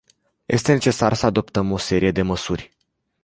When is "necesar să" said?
0.73-1.25